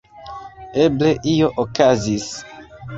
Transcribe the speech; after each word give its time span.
Eble, 0.87 1.11
io 1.35 1.53
okazis. 1.67 2.29